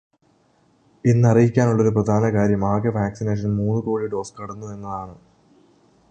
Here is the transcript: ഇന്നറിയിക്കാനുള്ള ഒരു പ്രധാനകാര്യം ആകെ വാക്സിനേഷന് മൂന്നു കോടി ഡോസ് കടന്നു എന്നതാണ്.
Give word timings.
ഇന്നറിയിക്കാനുള്ള 1.05 1.81
ഒരു 1.81 1.89
പ്രധാനകാര്യം 1.89 2.65
ആകെ 2.65 2.89
വാക്സിനേഷന് 2.89 3.53
മൂന്നു 3.57 3.81
കോടി 3.81 4.07
ഡോസ് 4.07 4.33
കടന്നു 4.39 4.67
എന്നതാണ്. 4.67 5.15